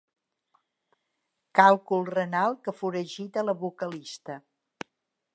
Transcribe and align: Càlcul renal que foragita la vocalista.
Càlcul 1.59 2.07
renal 2.15 2.57
que 2.67 2.73
foragita 2.77 3.43
la 3.49 3.55
vocalista. 3.65 4.39